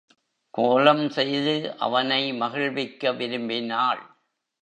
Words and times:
கோலம் 0.53 1.09
செய்து 1.09 1.75
அவனை 1.77 2.33
மகிழ்விக்க 2.33 3.11
விரும்பினாள். 3.11 4.01